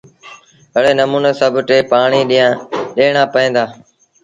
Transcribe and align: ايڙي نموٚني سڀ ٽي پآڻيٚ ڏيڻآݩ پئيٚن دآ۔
ايڙي 0.75 0.91
نموٚني 0.99 1.31
سڀ 1.39 1.53
ٽي 1.67 1.77
پآڻيٚ 1.91 2.27
ڏيڻآݩ 2.95 3.31
پئيٚن 3.33 3.51
دآ۔ 3.55 3.65